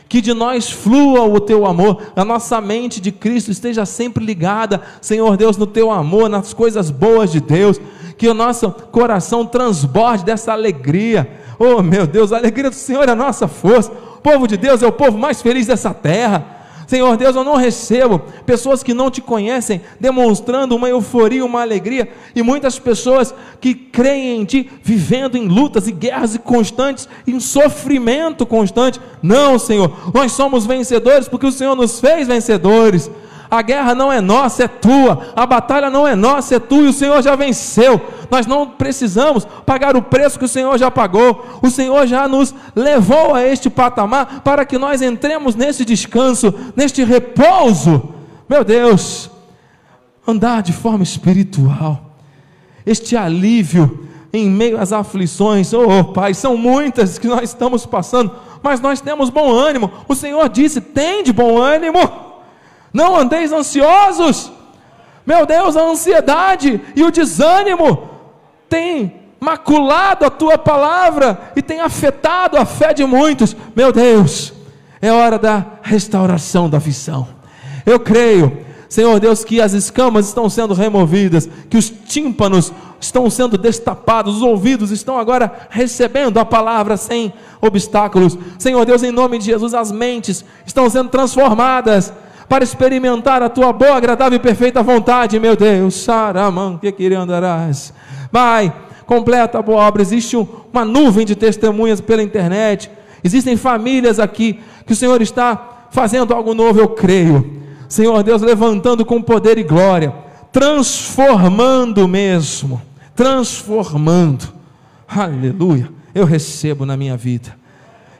[0.08, 4.82] Que de nós flua o teu amor, a nossa mente de Cristo esteja sempre ligada,
[5.00, 7.80] Senhor Deus, no teu amor, nas coisas boas de Deus,
[8.18, 11.30] que o nosso coração transborde dessa alegria.
[11.60, 13.92] Oh meu Deus, a alegria do Senhor é a nossa força.
[13.92, 16.59] O povo de Deus é o povo mais feliz dessa terra.
[16.90, 22.10] Senhor Deus, eu não recebo pessoas que não te conhecem demonstrando uma euforia, uma alegria,
[22.36, 28.44] e muitas pessoas que creem em ti vivendo em lutas e guerras constantes, em sofrimento
[28.44, 29.00] constante.
[29.22, 33.08] Não, Senhor, nós somos vencedores porque o Senhor nos fez vencedores.
[33.52, 35.34] A guerra não é nossa, é tua.
[35.36, 38.00] A batalha não é nossa, é tua e o Senhor já venceu.
[38.30, 41.60] Nós não precisamos pagar o preço que o Senhor já pagou.
[41.62, 47.04] O Senhor já nos levou a este patamar para que nós entremos nesse descanso, neste
[47.04, 48.14] repouso.
[48.48, 49.32] Meu Deus,
[50.28, 52.00] andar de forma espiritual.
[52.86, 58.32] Este alívio em meio às aflições, oh Pai, são muitas que nós estamos passando,
[58.62, 59.92] mas nós temos bom ânimo.
[60.08, 62.29] O Senhor disse: tem de bom ânimo.
[62.94, 64.52] Não andeis ansiosos.
[65.26, 68.10] Meu Deus, a ansiedade e o desânimo
[68.68, 73.56] têm maculado a tua palavra e tem afetado a fé de muitos.
[73.76, 74.54] Meu Deus,
[75.02, 77.28] é hora da restauração da visão.
[77.86, 83.58] Eu creio, Senhor Deus, que as escamas estão sendo removidas, que os tímpanos estão sendo
[83.58, 88.38] destapados, os ouvidos estão agora recebendo a palavra sem obstáculos.
[88.58, 92.12] Senhor Deus, em nome de Jesus, as mentes estão sendo transformadas
[92.50, 95.94] para experimentar a tua boa, agradável e perfeita vontade, meu Deus.
[95.96, 97.94] Saramão, que queria andarás.
[98.32, 98.74] Vai,
[99.06, 100.02] completa a boa obra.
[100.02, 102.90] Existe uma nuvem de testemunhas pela internet.
[103.24, 107.62] Existem famílias aqui que o Senhor está fazendo algo novo, eu creio.
[107.88, 110.14] Senhor Deus, levantando com poder e glória,
[110.52, 112.82] transformando mesmo
[113.20, 114.48] transformando.
[115.06, 115.92] Aleluia.
[116.16, 117.54] Eu recebo na minha vida.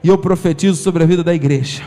[0.04, 1.84] E eu profetizo sobre a vida da igreja.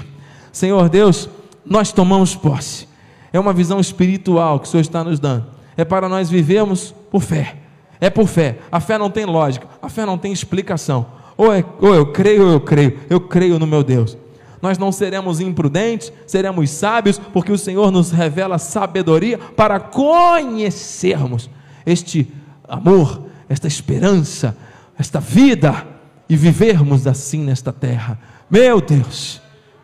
[0.51, 1.29] Senhor Deus,
[1.65, 2.89] nós tomamos posse.
[3.33, 5.47] É uma visão espiritual que o Senhor está nos dando.
[5.77, 7.57] É para nós vivermos por fé.
[8.01, 8.59] É por fé.
[8.71, 11.07] A fé não tem lógica, a fé não tem explicação.
[11.37, 12.99] Ou, é, ou eu creio ou eu creio.
[13.09, 14.19] Eu creio no meu Deus.
[14.61, 21.51] Nós não seremos imprudentes, seremos sábios, porque o Senhor nos revela sabedoria para conhecermos
[21.85, 22.33] este
[22.69, 24.57] amor, esta esperança,
[24.97, 25.85] esta vida
[26.29, 28.19] e vivermos assim nesta terra.
[28.49, 29.41] Meu Deus,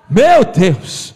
[0.09, 1.15] meu Deus,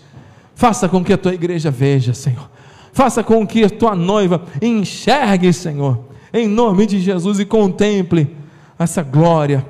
[0.63, 2.49] faça com que a tua igreja veja, Senhor.
[2.93, 8.37] Faça com que a tua noiva enxergue, Senhor, em nome de Jesus e contemple
[8.79, 9.67] essa glória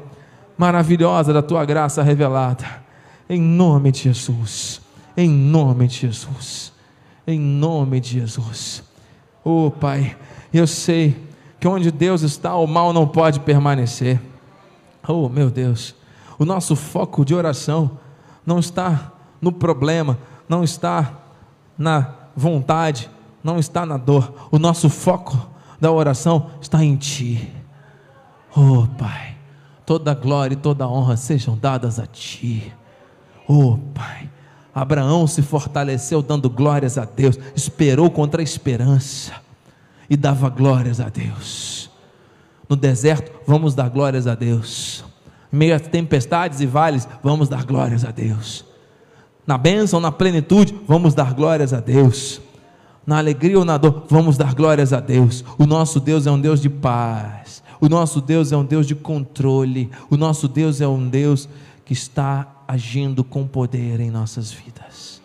[0.58, 2.66] maravilhosa da tua graça revelada.
[3.26, 4.82] Em nome de Jesus.
[5.16, 6.74] Em nome de Jesus.
[7.26, 8.82] Em nome de Jesus.
[9.42, 10.14] Oh, Pai,
[10.52, 11.16] eu sei
[11.58, 14.20] que onde Deus está, o mal não pode permanecer.
[15.08, 15.94] Oh, meu Deus,
[16.38, 17.92] o nosso foco de oração
[18.44, 20.18] não está no problema,
[20.52, 21.14] não está
[21.78, 23.08] na vontade,
[23.42, 24.48] não está na dor.
[24.50, 25.48] O nosso foco
[25.80, 27.50] da oração está em Ti.
[28.54, 29.34] Oh, Pai,
[29.86, 32.70] toda glória e toda honra sejam dadas a Ti.
[33.48, 34.28] Oh, Pai,
[34.74, 39.32] Abraão se fortaleceu dando glórias a Deus, esperou contra a esperança
[40.10, 41.90] e dava glórias a Deus.
[42.68, 45.02] No deserto, vamos dar glórias a Deus.
[45.50, 48.70] Em meio a tempestades e vales, vamos dar glórias a Deus.
[49.46, 52.40] Na bênção, na plenitude, vamos dar glórias a Deus.
[53.06, 55.44] Na alegria ou na dor, vamos dar glórias a Deus.
[55.58, 57.62] O nosso Deus é um Deus de paz.
[57.80, 59.90] O nosso Deus é um Deus de controle.
[60.08, 61.48] O nosso Deus é um Deus
[61.84, 65.20] que está agindo com poder em nossas vidas.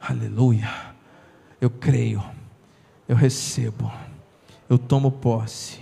[0.00, 0.70] Aleluia.
[1.60, 2.22] Eu creio
[3.12, 3.92] eu recebo,
[4.68, 5.80] eu tomo posse,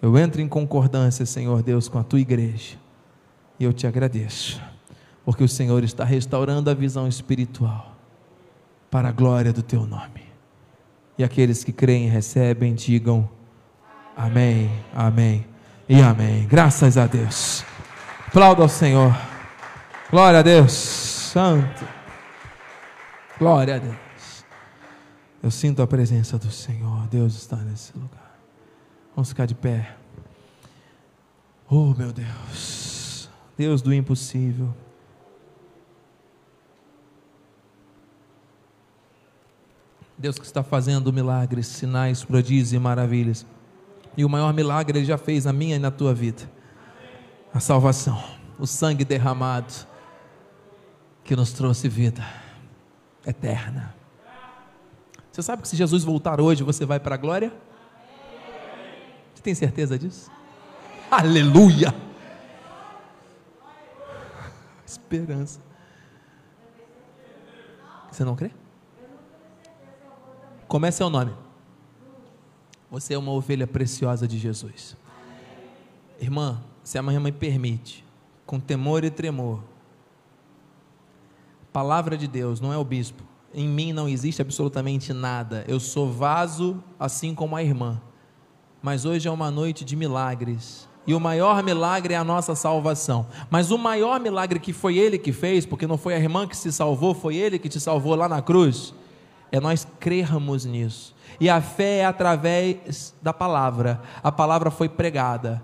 [0.00, 2.76] eu entro em concordância, Senhor Deus, com a tua igreja,
[3.58, 4.60] e eu te agradeço,
[5.24, 7.96] porque o Senhor está restaurando a visão espiritual,
[8.90, 10.22] para a glória do teu nome.
[11.16, 13.28] E aqueles que creem recebem, digam
[14.16, 15.46] amém, amém
[15.88, 16.46] e amém.
[16.46, 17.64] Graças a Deus.
[18.26, 19.14] Aplauda ao Senhor.
[20.10, 20.72] Glória a Deus.
[20.72, 21.86] Santo.
[23.38, 24.44] Glória a Deus.
[25.42, 27.06] Eu sinto a presença do Senhor.
[27.08, 28.38] Deus está nesse lugar.
[29.14, 29.96] Vamos ficar de pé.
[31.68, 33.28] Oh, meu Deus.
[33.56, 34.74] Deus do impossível.
[40.22, 43.44] Deus que está fazendo milagres, sinais, prodígios e maravilhas.
[44.16, 46.48] E o maior milagre Ele já fez na minha e na tua vida.
[47.52, 48.22] A salvação,
[48.56, 49.74] o sangue derramado
[51.24, 52.24] que nos trouxe vida
[53.26, 53.92] eterna.
[55.32, 57.52] Você sabe que se Jesus voltar hoje, você vai para a glória?
[59.34, 60.30] Você tem certeza disso?
[61.10, 61.92] Aleluia!
[64.86, 65.58] Esperança.
[68.08, 68.52] Você não crê?
[70.72, 71.34] Como é seu nome?
[72.90, 74.96] Você é uma ovelha preciosa de Jesus.
[76.18, 78.02] Irmã, se a minha mãe permite,
[78.46, 79.62] com temor e tremor,
[81.70, 83.22] palavra de Deus, não é o bispo
[83.54, 85.62] em mim não existe absolutamente nada.
[85.68, 88.00] Eu sou vaso, assim como a irmã.
[88.80, 90.88] Mas hoje é uma noite de milagres.
[91.06, 93.26] E o maior milagre é a nossa salvação.
[93.50, 96.56] Mas o maior milagre que foi ele que fez, porque não foi a irmã que
[96.56, 98.94] se salvou, foi ele que te salvou lá na cruz,
[99.52, 101.14] é nós crermos nisso.
[101.38, 104.00] E a fé é através da palavra.
[104.22, 105.62] A palavra foi pregada.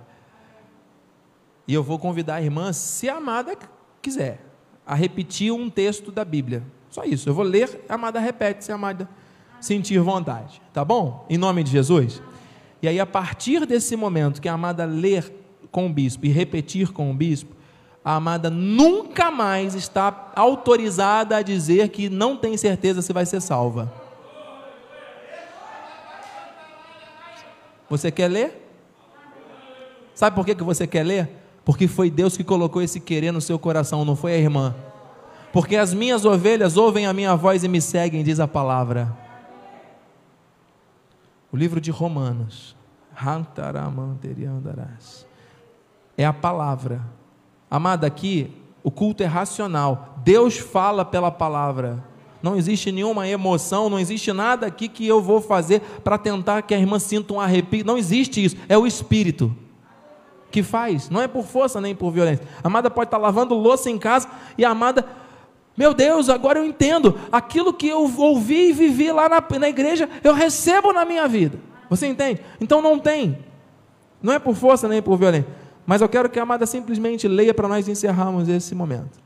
[1.66, 3.56] E eu vou convidar a irmã, se a amada
[4.02, 4.44] quiser,
[4.86, 6.62] a repetir um texto da Bíblia.
[6.90, 7.28] Só isso.
[7.28, 9.08] Eu vou ler, a amada repete, se a amada
[9.60, 10.60] sentir vontade.
[10.72, 11.26] Tá bom?
[11.28, 12.22] Em nome de Jesus.
[12.82, 15.32] E aí, a partir desse momento que a amada ler
[15.72, 17.54] com o bispo e repetir com o bispo,
[18.08, 23.40] a amada nunca mais está autorizada a dizer que não tem certeza se vai ser
[23.40, 23.92] salva.
[27.88, 28.70] Você quer ler?
[30.14, 31.30] Sabe por que, que você quer ler?
[31.64, 34.74] Porque foi Deus que colocou esse querer no seu coração, não foi a irmã
[35.52, 39.16] porque as minhas ovelhas ouvem a minha voz e me seguem, diz a palavra.
[41.50, 42.76] O livro de Romanos,
[46.16, 47.00] É a palavra.
[47.70, 48.50] Amada, aqui
[48.82, 50.14] o culto é racional.
[50.24, 52.02] Deus fala pela palavra.
[52.42, 56.74] Não existe nenhuma emoção, não existe nada aqui que eu vou fazer para tentar que
[56.74, 57.84] a irmã sinta um arrepio.
[57.84, 58.56] Não existe isso.
[58.68, 59.54] É o Espírito
[60.50, 61.10] que faz.
[61.10, 62.46] Não é por força nem por violência.
[62.62, 65.04] A amada pode estar lavando louça em casa e a amada,
[65.76, 67.18] meu Deus, agora eu entendo.
[67.30, 71.58] Aquilo que eu ouvi e vivi lá na, na igreja, eu recebo na minha vida.
[71.90, 72.40] Você entende?
[72.60, 73.38] Então não tem.
[74.22, 75.48] Não é por força nem por violência.
[75.88, 79.18] Mas eu quero que a amada simplesmente leia para nós encerrarmos esse momento.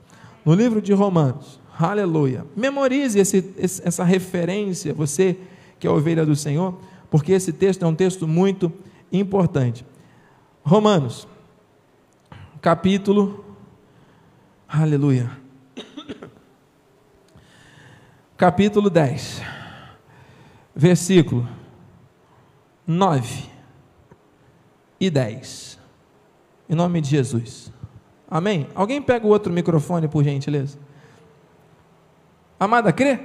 [0.45, 2.47] No livro de Romanos, Aleluia.
[2.55, 5.37] Memorize esse, essa referência, você
[5.81, 6.79] que é a ovelha do Senhor,
[7.11, 8.73] porque esse texto é um texto muito
[9.11, 9.85] importante.
[10.63, 11.27] Romanos,
[12.61, 13.45] capítulo.
[14.69, 15.37] Aleluia.
[18.37, 19.43] Capítulo 10,
[20.77, 21.49] versículo
[22.87, 23.51] 9
[25.01, 25.82] e 10.
[26.73, 27.71] Em nome de Jesus.
[28.31, 28.67] Amém?
[28.75, 30.79] Alguém pega o outro microfone, por gentileza?
[32.59, 33.21] Amada, crê?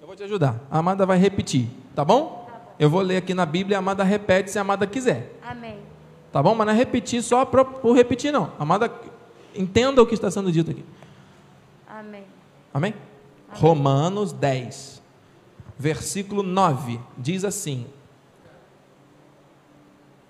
[0.00, 0.60] Eu vou te ajudar.
[0.70, 2.48] A Amada vai repetir, tá bom?
[2.78, 5.36] Eu vou ler aqui na Bíblia, a Amada repete se a Amada quiser.
[5.42, 5.80] Amém.
[6.30, 6.54] Tá bom?
[6.54, 8.52] Mas não é repetir só por repetir, não.
[8.60, 8.88] Amada,
[9.52, 10.84] entenda o que está sendo dito aqui.
[11.88, 12.22] Amém.
[12.72, 12.94] Amém?
[13.48, 13.60] Amém.
[13.60, 15.02] Romanos 10,
[15.76, 17.84] versículo 9, diz assim: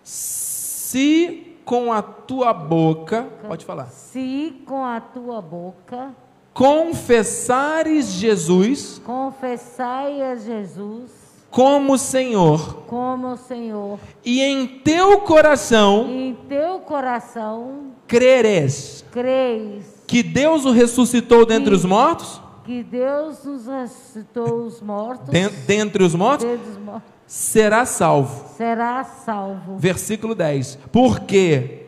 [0.04, 3.86] Se com a tua boca, pode falar.
[3.86, 6.10] Se com a tua boca
[6.52, 11.10] confessares Jesus, confessai a Jesus
[11.50, 20.02] como Senhor, como Senhor, e em teu coração, em teu coração, creres, creis.
[20.06, 25.28] Que Deus o ressuscitou dentre os mortos, que Deus nos ressuscitou os mortos,
[25.66, 28.46] dentre os mortos, dentre os mortos será salvo.
[28.58, 29.78] Será salvo.
[29.78, 30.78] Versículo 10.
[30.92, 31.86] Porque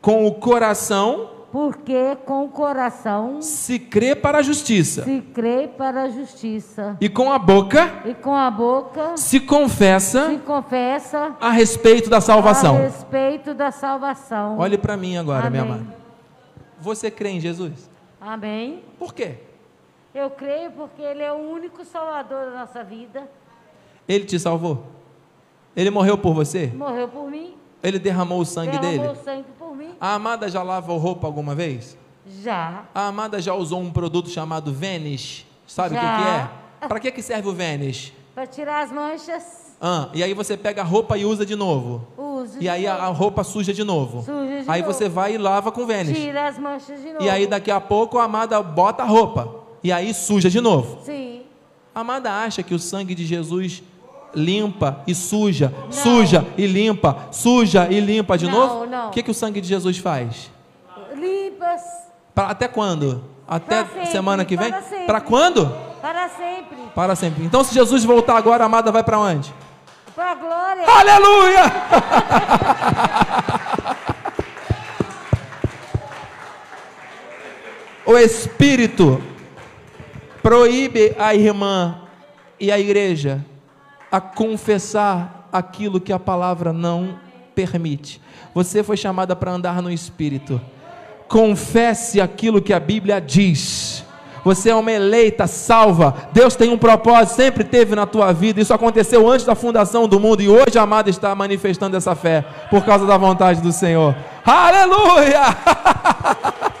[0.00, 5.02] com o coração porque com o coração se crê para a justiça.
[5.02, 6.96] Se crê para a justiça.
[7.00, 12.20] E com a boca E com a boca se confessa Se confessa a respeito da
[12.22, 12.76] salvação.
[12.76, 14.58] A respeito da salvação.
[14.58, 15.60] Olhe para mim agora, Amém.
[15.60, 15.96] minha amada.
[16.78, 17.90] Você crê em Jesus?
[18.18, 18.84] Amém.
[18.98, 19.34] Por quê?
[20.14, 23.28] Eu creio porque ele é o único salvador da nossa vida.
[24.10, 24.82] Ele te salvou?
[25.76, 26.66] Ele morreu por você?
[26.66, 27.54] Morreu por mim.
[27.80, 29.02] Ele derramou o sangue derramou dele?
[29.02, 29.90] Derramou sangue por mim.
[30.00, 31.96] A amada já lavou roupa alguma vez?
[32.42, 32.86] Já.
[32.92, 35.46] A amada já usou um produto chamado Vanish?
[35.64, 36.88] Sabe o que, que, é?
[36.88, 38.12] Para que, que serve o Vanish?
[38.34, 39.76] Para tirar as manchas.
[39.80, 42.04] Ah, e aí você pega a roupa e usa de novo.
[42.18, 42.58] Uso.
[42.60, 44.24] E aí a, a, roupa suja de novo.
[44.24, 44.92] Suja de aí novo.
[44.92, 46.18] você vai e lava com Vanish.
[46.18, 47.24] Tira as manchas de novo.
[47.24, 49.54] E aí daqui a pouco a amada bota a roupa.
[49.84, 50.98] E aí suja de novo.
[51.04, 51.42] Sim.
[51.94, 53.82] A amada acha que o sangue de Jesus
[54.34, 55.92] limpa e suja, não.
[55.92, 58.86] suja e limpa, suja e limpa de não, novo?
[58.86, 59.08] Não.
[59.08, 60.50] O que, que o sangue de Jesus faz?
[61.14, 61.82] Limpas.
[62.34, 63.24] Pra, até quando?
[63.46, 64.70] Até sempre, semana que vem?
[64.70, 65.66] Para, para quando?
[66.00, 66.78] Para sempre.
[66.94, 67.44] Para sempre.
[67.44, 69.52] Então, se Jesus voltar agora, a amada vai para onde?
[70.14, 70.84] Para a glória.
[70.86, 71.64] Aleluia!
[78.06, 79.22] o Espírito
[80.42, 82.02] proíbe a irmã
[82.58, 83.44] e a igreja
[84.10, 87.18] a confessar aquilo que a palavra não
[87.54, 88.20] permite.
[88.54, 90.60] Você foi chamada para andar no Espírito.
[91.28, 94.04] Confesse aquilo que a Bíblia diz.
[94.44, 96.14] Você é uma eleita, salva.
[96.32, 98.60] Deus tem um propósito, sempre teve na tua vida.
[98.60, 102.84] Isso aconteceu antes da fundação do mundo e hoje amada está manifestando essa fé por
[102.84, 104.16] causa da vontade do Senhor.
[104.44, 105.40] Aleluia!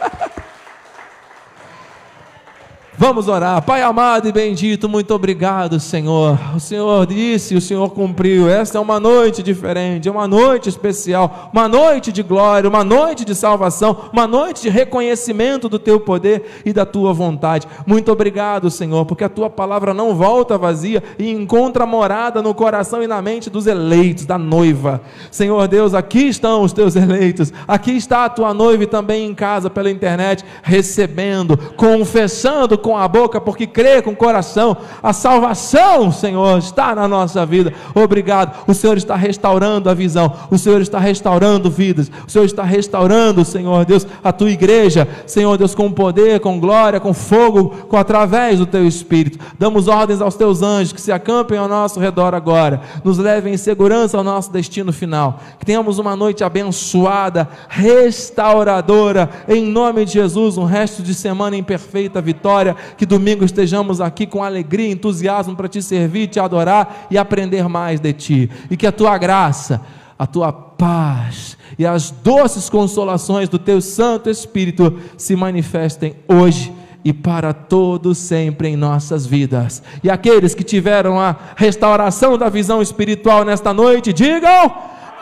[3.00, 3.62] Vamos orar.
[3.62, 6.38] Pai amado e bendito, muito obrigado, Senhor.
[6.54, 8.46] O Senhor disse, o Senhor cumpriu.
[8.46, 13.34] Esta é uma noite diferente, uma noite especial, uma noite de glória, uma noite de
[13.34, 17.66] salvação, uma noite de reconhecimento do teu poder e da tua vontade.
[17.86, 23.02] Muito obrigado, Senhor, porque a tua palavra não volta vazia e encontra morada no coração
[23.02, 25.00] e na mente dos eleitos, da noiva.
[25.30, 27.50] Senhor Deus, aqui estão os teus eleitos.
[27.66, 32.98] Aqui está a tua noiva e também em casa pela internet, recebendo, confessando com com
[32.98, 34.76] a boca, porque crê com o coração.
[35.00, 37.72] A salvação, Senhor, está na nossa vida.
[37.94, 38.64] Obrigado.
[38.66, 40.32] O Senhor está restaurando a visão.
[40.50, 42.10] O Senhor está restaurando vidas.
[42.26, 45.06] O Senhor está restaurando, Senhor Deus, a tua igreja.
[45.24, 49.38] Senhor Deus, com poder, com glória, com fogo, com através do teu espírito.
[49.56, 52.80] Damos ordens aos teus anjos que se acampem ao nosso redor agora.
[53.04, 55.38] Nos levem em segurança ao nosso destino final.
[55.60, 61.62] Que tenhamos uma noite abençoada, restauradora, em nome de Jesus, um resto de semana em
[61.62, 67.06] perfeita vitória que domingo estejamos aqui com alegria e entusiasmo para te servir, te adorar
[67.10, 68.50] e aprender mais de ti.
[68.70, 69.80] E que a tua graça,
[70.18, 76.72] a tua paz e as doces consolações do teu Santo Espírito se manifestem hoje
[77.04, 79.82] e para todos sempre em nossas vidas.
[80.04, 84.72] E aqueles que tiveram a restauração da visão espiritual nesta noite, digam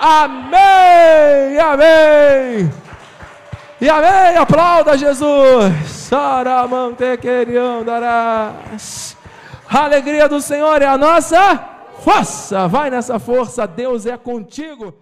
[0.00, 2.87] amém, amém.
[3.80, 6.10] E amém, aplauda Jesus.
[9.70, 11.58] A alegria do Senhor é a nossa
[12.00, 12.66] força.
[12.66, 14.92] Vai nessa força, Deus é contigo.